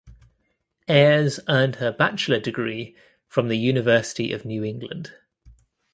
[0.87, 2.95] Ayres earned her bachelor degree
[3.27, 5.13] from the University of New England.